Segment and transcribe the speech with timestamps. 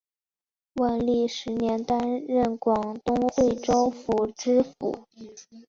[0.77, 5.07] 万历十年担任广东惠州府知府。